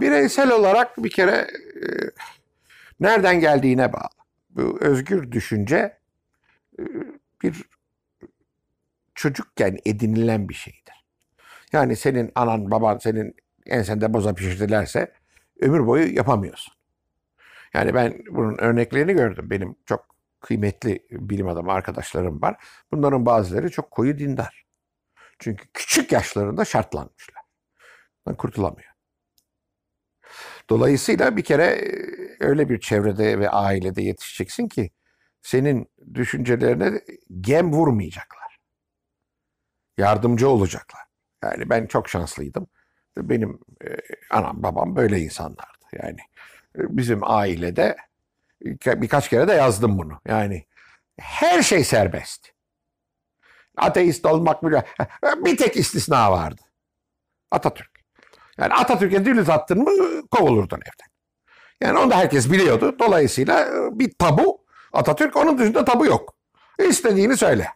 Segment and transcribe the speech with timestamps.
[0.00, 1.86] Bireysel olarak bir kere e,
[3.00, 4.08] nereden geldiğine bağlı.
[4.50, 5.98] Bu özgür düşünce
[6.78, 6.82] e,
[7.42, 7.64] bir
[9.14, 11.04] çocukken edinilen bir şeydir.
[11.72, 13.34] Yani senin anan baban senin
[13.66, 15.12] ensende boza pişirdilerse
[15.60, 16.74] ömür boyu yapamıyorsun.
[17.74, 19.50] Yani ben bunun örneklerini gördüm.
[19.50, 20.06] Benim çok
[20.40, 22.56] kıymetli bilim adamı arkadaşlarım var.
[22.92, 24.64] Bunların bazıları çok koyu dindar.
[25.38, 27.42] Çünkü küçük yaşlarında şartlanmışlar.
[28.38, 28.90] Kurtulamıyor.
[30.70, 31.90] Dolayısıyla bir kere e,
[32.40, 34.90] öyle bir çevrede ve ailede yetişeceksin ki
[35.42, 37.00] senin düşüncelerine
[37.40, 38.58] gem vurmayacaklar.
[39.98, 41.02] Yardımcı olacaklar.
[41.44, 42.66] Yani ben çok şanslıydım.
[43.16, 43.88] Benim e,
[44.30, 45.86] anam babam böyle insanlardı.
[45.92, 46.18] Yani
[46.78, 47.96] e, bizim ailede
[48.64, 50.20] birka- birkaç kere de yazdım bunu.
[50.28, 50.66] Yani
[51.20, 52.48] her şey serbest.
[53.76, 54.84] Ateist olmak bile
[55.44, 56.62] bir tek istisna vardı.
[57.50, 57.99] Atatürk.
[58.60, 59.90] Yani Atatürk'e dil uzattın mı
[60.30, 61.10] kovulurdun evden.
[61.80, 62.96] Yani onu da herkes biliyordu.
[62.98, 64.60] Dolayısıyla e, bir tabu
[64.92, 66.34] Atatürk onun dışında tabu yok.
[66.88, 67.66] İstediğini söyle.